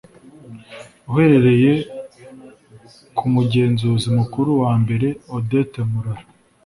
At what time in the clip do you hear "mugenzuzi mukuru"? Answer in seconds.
3.33-4.49